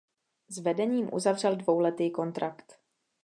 [0.49, 2.79] S vedením uzavřel dvouletý kontrakt.